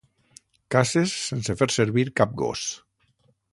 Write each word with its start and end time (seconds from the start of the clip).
Caces 0.75 1.13
sense 1.27 1.55
fer 1.61 1.69
servir 1.77 2.09
cap 2.23 2.35
gos. 2.43 2.67